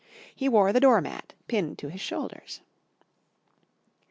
He 0.33 0.49
wore 0.49 0.73
the 0.73 0.79
door 0.79 0.99
mat 0.99 1.33
pinned 1.47 1.77
to 1.77 1.89
his 1.91 2.01
shoulders. 2.01 2.61